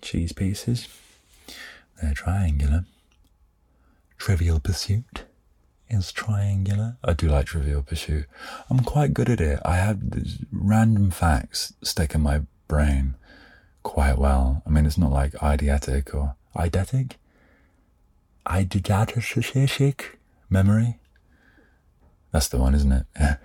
[0.01, 0.87] cheese pieces.
[2.01, 2.85] They're triangular.
[4.17, 5.25] Trivial Pursuit
[5.93, 6.97] is triangular.
[7.03, 8.25] I do like Trivial Pursuit.
[8.69, 9.59] I'm quite good at it.
[9.63, 10.01] I have
[10.51, 13.15] random facts stick in my brain
[13.83, 14.63] quite well.
[14.65, 17.13] I mean, it's not like eidetic or eidetic.
[18.45, 20.05] Eidetic
[20.49, 20.99] memory.
[22.31, 23.05] That's the one, isn't it?
[23.17, 23.37] Yeah.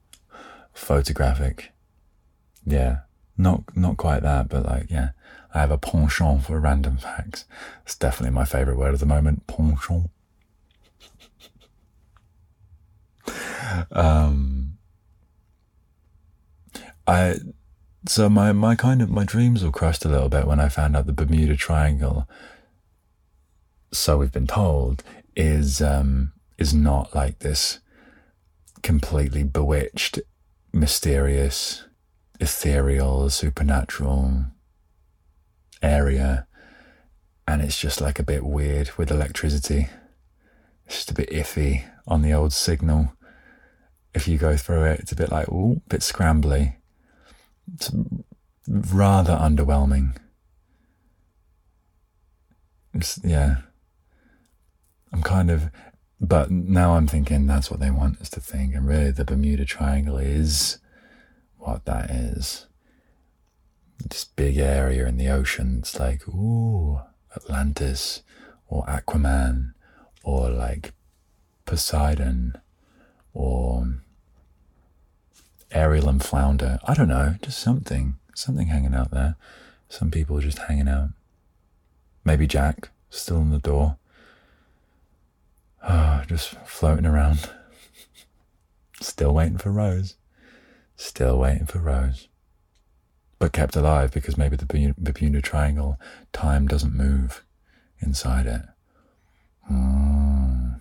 [0.72, 1.72] Photographic.
[2.66, 2.98] Yeah.
[3.38, 5.10] Not not quite that, but like yeah.
[5.54, 7.44] I have a penchant for random facts.
[7.84, 9.46] It's definitely my favourite word at the moment.
[9.46, 10.10] Penchant.
[13.92, 14.78] Um
[17.06, 17.36] I
[18.08, 20.96] so my, my kind of my dreams were crushed a little bit when I found
[20.96, 22.28] out the Bermuda Triangle.
[23.92, 25.02] So we've been told
[25.34, 27.80] is um, is not like this
[28.82, 30.20] completely bewitched,
[30.72, 31.84] mysterious,
[32.38, 34.46] ethereal, supernatural
[35.82, 36.46] area,
[37.48, 39.88] and it's just like a bit weird with electricity.
[40.86, 43.15] It's just a bit iffy on the old signal.
[44.16, 46.76] If you go through it, it's a bit like, ooh, a bit scrambly.
[47.74, 47.90] It's
[48.66, 50.16] rather underwhelming.
[52.94, 53.58] It's, yeah.
[55.12, 55.70] I'm kind of,
[56.18, 58.74] but now I'm thinking that's what they want us to think.
[58.74, 60.78] And really, the Bermuda Triangle is
[61.58, 62.66] what that is.
[64.02, 65.80] This big area in the ocean.
[65.80, 67.00] It's like, ooh,
[67.36, 68.22] Atlantis
[68.66, 69.74] or Aquaman
[70.24, 70.94] or like
[71.66, 72.54] Poseidon
[73.34, 74.00] or
[75.72, 76.78] Ariel and Flounder.
[76.84, 79.36] I don't know, just something, something hanging out there.
[79.88, 81.10] Some people just hanging out.
[82.24, 83.98] Maybe Jack, still in the door.
[85.88, 87.50] Oh, just floating around.
[89.00, 90.16] Still waiting for Rose.
[90.96, 92.28] Still waiting for Rose.
[93.38, 96.00] But kept alive because maybe the Bermuda Triangle
[96.32, 97.44] time doesn't move
[98.00, 98.62] inside it.
[99.70, 100.80] Mm,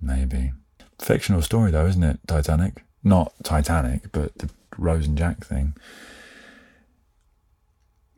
[0.00, 0.52] maybe.
[1.00, 2.20] Fictional story though, isn't it?
[2.28, 2.84] Titanic.
[3.02, 5.74] Not Titanic, but the Rose and Jack thing.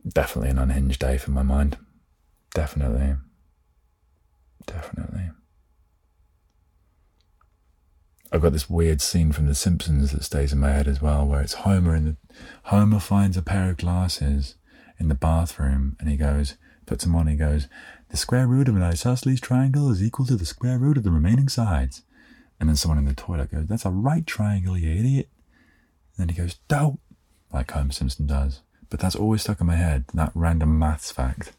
[0.06, 1.76] Definitely an unhinged day for my mind.
[2.54, 3.16] Definitely.
[4.66, 5.30] Definitely.
[8.32, 11.26] I've got this weird scene from The Simpsons that stays in my head as well,
[11.26, 12.16] where it's Homer and
[12.64, 14.54] Homer finds a pair of glasses
[15.00, 17.26] in the bathroom, and he goes, puts them on.
[17.26, 17.66] He goes,
[18.10, 21.10] the square root of an isosceles triangle is equal to the square root of the
[21.10, 22.02] remaining sides.
[22.60, 25.28] And then someone in the toilet goes, that's a right triangle, you idiot.
[26.16, 27.00] And then he goes, don't,
[27.52, 28.60] like Homer Simpson does.
[28.90, 31.52] But that's always stuck in my head, that random maths fact.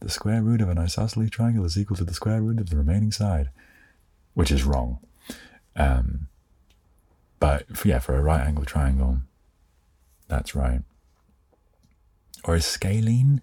[0.00, 2.76] The square root of an isosceles triangle is equal to the square root of the
[2.76, 3.50] remaining side,
[4.34, 4.98] which is wrong.
[5.74, 6.28] Um,
[7.40, 9.18] but for, yeah, for a right angle triangle,
[10.28, 10.82] that's right.
[12.44, 13.40] Or is scalene?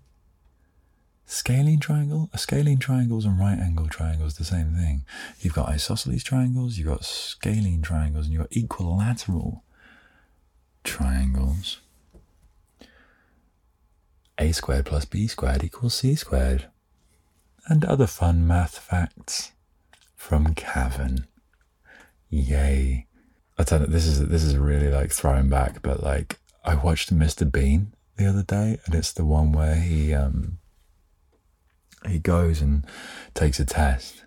[1.30, 2.28] Scalene triangle?
[2.34, 5.06] A scalene triangles and right angle triangles the same thing.
[5.40, 9.64] You've got isosceles triangles, you've got scalene triangles, and you've got equilateral
[10.84, 11.82] triangles.
[14.40, 16.66] A squared plus B squared equals C squared.
[17.68, 19.52] And other fun math facts
[20.16, 21.28] from Cavan.
[22.32, 23.06] Yay.
[23.56, 27.14] I tell you, this is this is really like throwing back, but like I watched
[27.14, 27.50] Mr.
[27.50, 30.59] Bean the other day, and it's the one where he um
[32.08, 32.86] he goes and
[33.34, 34.26] takes a test,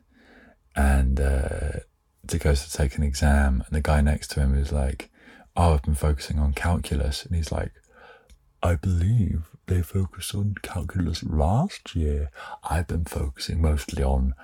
[0.77, 1.81] and uh,
[2.29, 5.11] to goes to take an exam, and the guy next to him is like,
[5.57, 7.73] "Oh, I've been focusing on calculus," and he's like,
[8.63, 12.31] "I believe they focused on calculus last year.
[12.65, 14.35] I've been focusing mostly on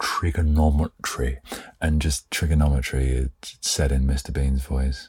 [0.00, 1.38] trigonometry,
[1.80, 4.32] and just trigonometry it said in Mr.
[4.32, 5.08] Bean's voice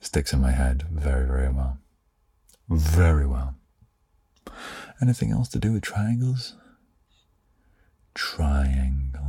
[0.00, 1.78] sticks in my head very, very well.
[2.68, 3.54] Very well.
[5.00, 6.56] Anything else to do with triangles?
[8.14, 9.22] Triangle.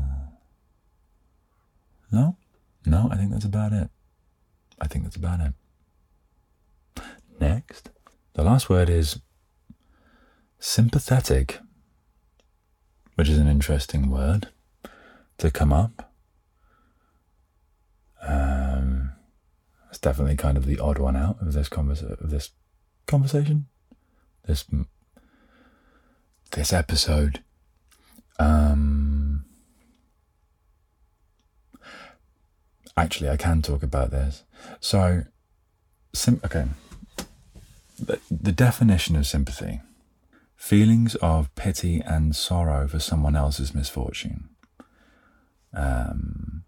[2.12, 2.38] No?
[2.86, 3.90] No, I think that's about it.
[4.80, 5.54] I think that's about it.
[7.40, 7.90] Next,
[8.34, 9.20] the last word is
[10.60, 11.60] sympathetic,
[13.16, 14.50] which is an interesting word
[15.38, 16.14] to come up.
[18.22, 19.12] Um,
[19.90, 22.52] it's definitely kind of the odd one out of this conversa- of this
[23.08, 23.68] conversation,
[24.46, 24.66] this
[26.52, 27.44] this episode.
[28.40, 29.46] Um,
[32.98, 34.44] actually, I can talk about this.
[34.80, 35.24] So,
[36.14, 36.66] sim- okay.
[38.00, 39.82] The, the definition of sympathy
[40.64, 44.48] feelings of pity and sorrow for someone else's misfortune.
[45.74, 46.64] Um,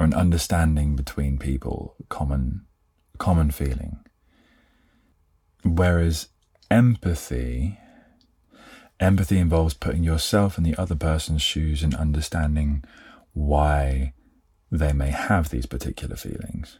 [0.00, 2.66] or an understanding between people, common,
[3.18, 4.00] common feeling.
[5.64, 6.26] Whereas
[6.72, 7.78] empathy,
[9.00, 12.82] empathy involves putting yourself in the other person's shoes and understanding
[13.32, 14.12] why
[14.70, 16.78] they may have these particular feelings.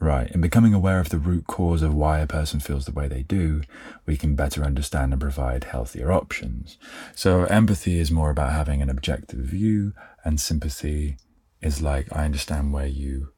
[0.00, 3.08] Right, in becoming aware of the root cause of why a person feels the way
[3.08, 3.62] they do,
[4.04, 6.76] we can better understand and provide healthier options.
[7.14, 9.92] So, empathy is more about having an objective view,
[10.24, 11.16] and sympathy
[11.62, 13.28] is like, I understand where you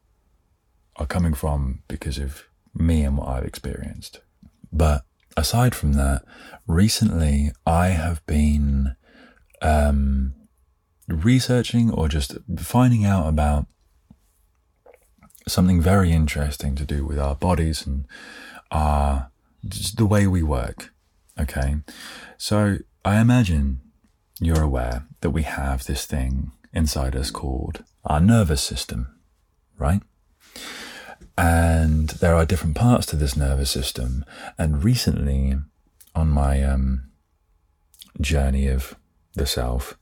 [0.97, 4.21] are coming from because of me and what I've experienced.
[4.73, 5.05] But
[5.37, 6.23] aside from that,
[6.65, 8.95] recently I have been
[9.61, 10.33] um,
[11.07, 13.67] researching or just finding out about
[15.47, 18.05] something very interesting to do with our bodies and
[18.71, 19.31] our
[19.95, 20.93] the way we work.
[21.39, 21.77] Okay,
[22.37, 23.81] so I imagine
[24.39, 29.19] you're aware that we have this thing inside us called our nervous system,
[29.77, 30.01] right?
[31.37, 34.25] And there are different parts to this nervous system.
[34.57, 35.57] And recently,
[36.15, 37.09] on my um,
[38.19, 38.95] journey of
[39.33, 39.97] the self,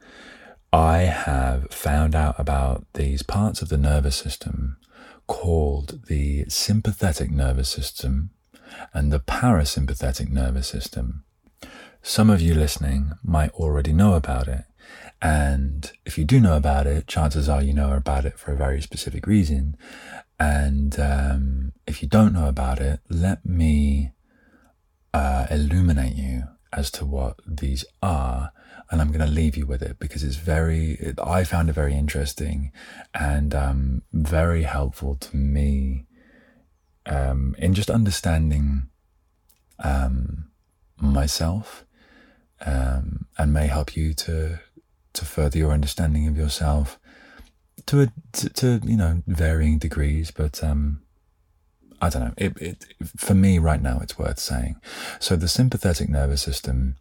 [0.72, 4.78] I have found out about these parts of the nervous system
[5.28, 8.30] called the sympathetic nervous system
[8.94, 11.24] and the parasympathetic nervous system.
[12.02, 14.64] Some of you listening might already know about it.
[15.22, 18.58] And if you do know about it, chances are you know about it for a
[18.58, 19.76] very specific reason.
[20.40, 24.12] And um, if you don't know about it, let me
[25.14, 28.52] uh, illuminate you as to what these are
[28.92, 31.74] and I'm going to leave you with it because it's very, it, I found it
[31.74, 32.72] very interesting
[33.14, 36.06] and um, very helpful to me
[37.06, 38.90] um, in just understanding
[39.80, 40.50] um,
[40.98, 41.86] myself
[42.66, 44.60] um, and may help you to
[45.14, 47.00] to further your understanding of yourself
[47.88, 51.02] to a, to, to you know varying degrees, but um,
[52.02, 52.34] I don't know.
[52.38, 54.76] It, it for me right now, it's worth saying.
[55.20, 56.96] So the sympathetic nervous system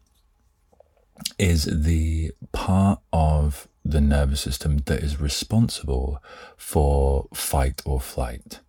[1.39, 6.23] is the part of the nervous system that is responsible
[6.57, 8.61] for fight or flight.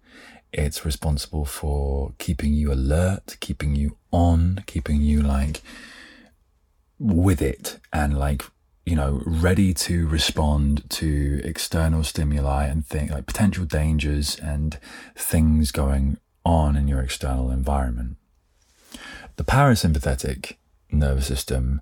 [0.52, 5.62] It's responsible for keeping you alert, keeping you on, keeping you like
[6.98, 8.44] with it and like,
[8.86, 14.78] you know, ready to respond to external stimuli and think like potential dangers and
[15.16, 18.18] things going on in your external environment.
[19.38, 20.58] The parasympathetic
[20.92, 21.82] nervous system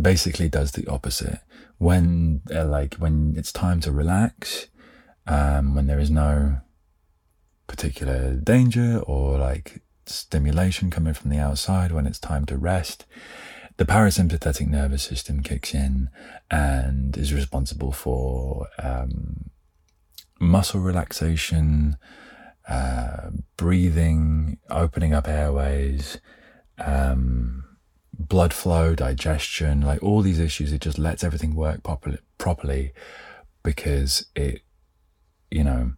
[0.00, 1.40] basically does the opposite.
[1.78, 4.68] When uh, like when it's time to relax,
[5.26, 6.58] um, when there is no
[7.66, 13.06] particular danger or like stimulation coming from the outside, when it's time to rest,
[13.76, 16.08] the parasympathetic nervous system kicks in
[16.50, 19.50] and is responsible for um,
[20.40, 21.96] muscle relaxation,
[22.68, 26.18] uh, breathing, opening up airways,
[26.78, 27.64] um,
[28.16, 30.72] blood flow, digestion, like all these issues.
[30.72, 32.92] It just lets everything work properly, properly
[33.64, 34.62] because it,
[35.50, 35.94] you know,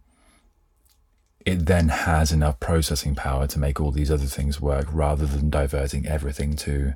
[1.45, 5.49] it then has enough processing power to make all these other things work rather than
[5.49, 6.93] diverting everything to,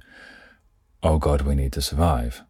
[1.04, 2.44] oh God, we need to survive.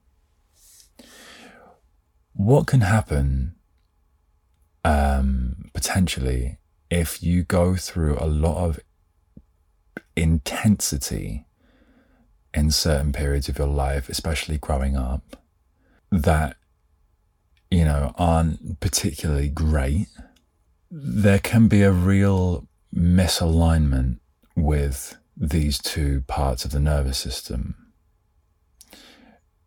[2.34, 3.56] What can happen
[4.84, 6.58] um, potentially
[6.90, 8.80] if you go through a lot of
[10.16, 11.46] intensity
[12.54, 15.38] in certain periods of your life, especially growing up,
[16.12, 16.58] that,
[17.70, 20.08] you know, aren't particularly great,
[20.90, 24.20] there can be a real misalignment
[24.56, 27.81] with these two parts of the nervous system.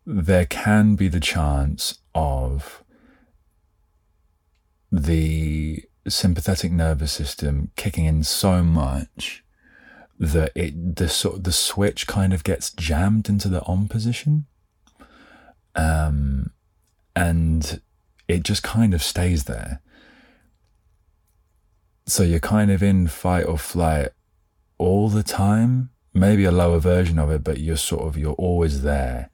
[0.05, 2.83] There can be the chance of
[4.91, 9.43] the sympathetic nervous system kicking in so much
[10.19, 14.45] that it the sort the switch kind of gets jammed into the on position,
[15.75, 16.51] um,
[17.15, 17.81] and
[18.27, 19.81] it just kind of stays there.
[22.05, 24.09] So you're kind of in fight or flight
[24.77, 25.89] all the time.
[26.13, 29.29] Maybe a lower version of it, but you're sort of you're always there,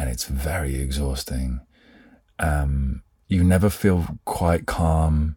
[0.00, 1.60] and it's very exhausting.
[2.38, 5.36] Um, you never feel quite calm.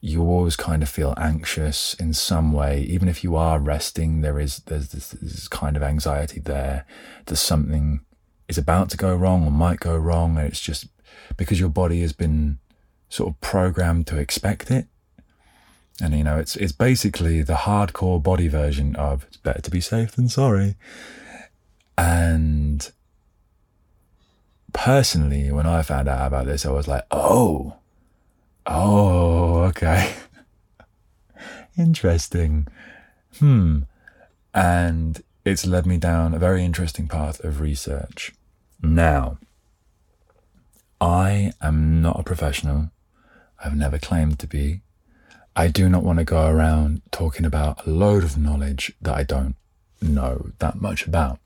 [0.00, 2.82] You always kind of feel anxious in some way.
[2.82, 6.86] Even if you are resting, there is there's this, this kind of anxiety there
[7.26, 8.00] that something
[8.48, 10.88] is about to go wrong or might go wrong, and it's just
[11.36, 12.58] because your body has been
[13.08, 14.88] sort of programmed to expect it.
[16.00, 19.80] And you know, it's it's basically the hardcore body version of it's better to be
[19.80, 20.74] safe than sorry.
[21.96, 22.90] And
[24.74, 27.76] personally, when I found out about this, I was like, oh,
[28.66, 30.14] oh, okay.
[31.78, 32.66] interesting.
[33.38, 33.84] Hmm.
[34.52, 38.34] And it's led me down a very interesting path of research.
[38.82, 39.38] Now,
[41.00, 42.90] I am not a professional.
[43.64, 44.82] I've never claimed to be.
[45.56, 49.22] I do not want to go around talking about a load of knowledge that I
[49.22, 49.56] don't
[50.02, 51.38] know that much about.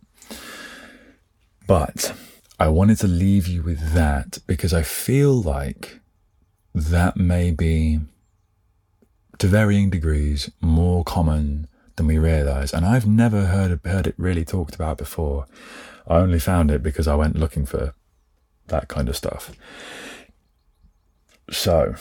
[1.66, 2.14] But
[2.58, 6.00] I wanted to leave you with that because I feel like
[6.74, 8.00] that may be,
[9.38, 12.72] to varying degrees, more common than we realize.
[12.72, 15.46] And I've never heard, heard it really talked about before.
[16.06, 17.94] I only found it because I went looking for
[18.66, 19.52] that kind of stuff.
[21.50, 21.94] So,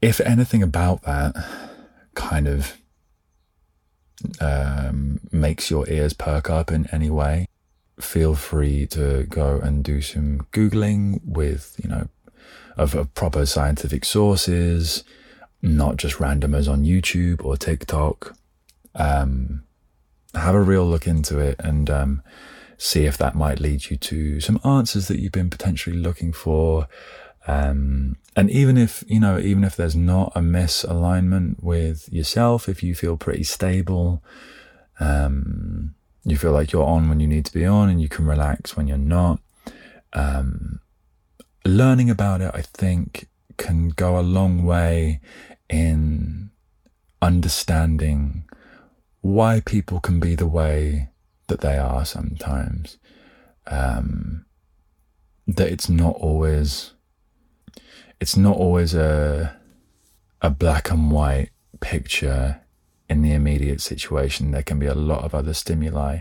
[0.00, 1.34] if anything about that
[2.14, 2.76] kind of
[4.40, 7.46] um, makes your ears perk up in any way,
[8.00, 12.08] feel free to go and do some Googling with, you know,
[12.76, 15.02] of, of proper scientific sources,
[15.62, 18.36] not just randomers on YouTube or TikTok.
[18.94, 19.64] Um,
[20.34, 22.22] have a real look into it and um,
[22.76, 26.88] see if that might lead you to some answers that you've been potentially looking for.
[27.46, 32.82] Um, and even if, you know, even if there's not a misalignment with yourself, if
[32.82, 34.22] you feel pretty stable,
[35.00, 35.94] um,
[36.26, 38.76] you feel like you're on when you need to be on and you can relax
[38.76, 39.40] when you're not.
[40.12, 40.80] Um,
[41.64, 45.20] learning about it, I think, can go a long way
[45.70, 46.50] in
[47.22, 48.44] understanding
[49.20, 51.10] why people can be the way
[51.46, 52.98] that they are sometimes.
[53.68, 54.46] Um,
[55.46, 56.92] that it's not always
[58.18, 59.56] it's not always a
[60.42, 61.50] a black and white
[61.80, 62.60] picture
[63.08, 64.50] in the immediate situation.
[64.50, 66.20] There can be a lot of other stimuli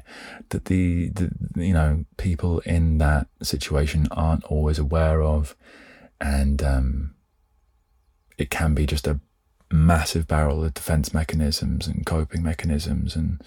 [0.49, 5.55] that the, the you know people in that situation aren't always aware of,
[6.19, 7.15] and um,
[8.38, 9.19] it can be just a
[9.71, 13.41] massive barrel of defense mechanisms and coping mechanisms and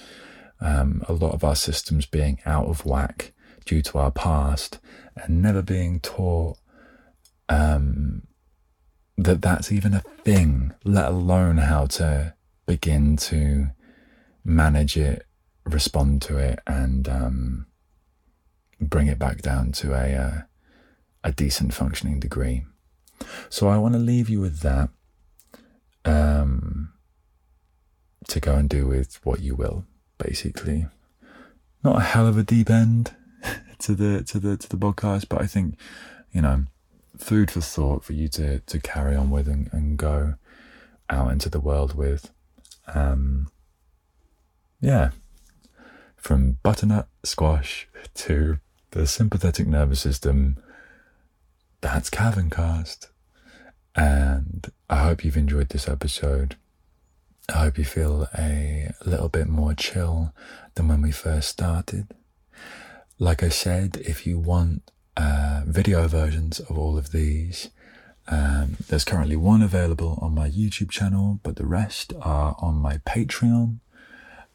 [0.61, 3.32] um, a lot of our systems being out of whack
[3.64, 4.78] due to our past
[5.16, 6.59] and never being taught
[7.49, 8.22] um,
[9.16, 12.34] that that's even a thing, let alone how to
[12.69, 13.69] begin to
[14.45, 15.25] manage it,
[15.64, 17.66] respond to it, and um,
[18.79, 20.43] bring it back down to a uh,
[21.25, 22.66] a decent functioning degree.
[23.49, 24.91] So I want to leave you with that
[26.05, 26.93] um,
[28.29, 29.85] to go and do with what you will
[30.19, 30.87] basically.
[31.83, 33.14] Not a hell of a deep end
[33.79, 35.79] to the to the to the podcast, but I think
[36.33, 36.66] you know
[37.16, 40.35] food for thought for you to to carry on with and, and go
[41.09, 42.31] out into the world with.
[42.95, 43.51] Um,
[44.80, 45.11] yeah,
[46.16, 48.59] from butternut squash to
[48.91, 50.57] the sympathetic nervous system.
[51.80, 53.09] That's Caverncast.
[53.95, 56.57] And I hope you've enjoyed this episode.
[57.49, 60.32] I hope you feel a little bit more chill
[60.74, 62.14] than when we first started.
[63.18, 67.70] Like I said, if you want uh, video versions of all of these,
[68.31, 72.99] um, there's currently one available on my YouTube channel, but the rest are on my
[72.99, 73.79] Patreon,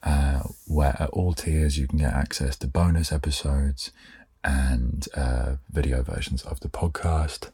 [0.04, 3.92] uh, where at all tiers you can get access to bonus episodes
[4.44, 7.50] and uh, video versions of the podcast.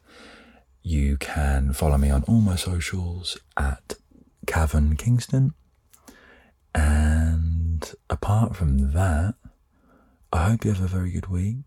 [0.82, 3.94] You can follow me on all my socials at
[4.46, 5.54] Cavern Kingston.
[6.74, 9.34] And apart from that,
[10.32, 11.64] I hope you have a very good week.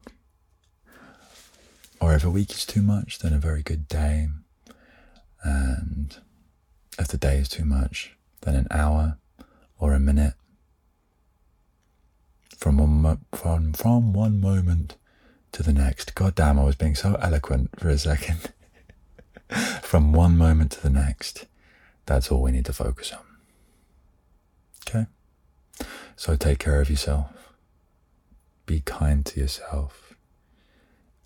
[1.99, 4.27] Or if a week is too much, then a very good day.
[5.43, 6.17] And
[6.97, 9.17] if the day is too much, then an hour
[9.79, 10.33] or a minute.
[12.57, 14.95] From one, mo- from, from one moment
[15.51, 16.15] to the next.
[16.15, 18.51] God damn, I was being so eloquent for a second.
[19.81, 21.45] from one moment to the next.
[22.05, 23.19] That's all we need to focus on.
[24.87, 25.07] Okay?
[26.15, 27.27] So take care of yourself.
[28.65, 30.13] Be kind to yourself.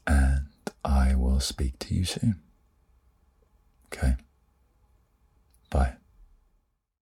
[0.06, 0.48] And
[0.84, 2.42] I will speak to you soon.
[3.94, 4.16] Okay?
[5.70, 5.94] Bye.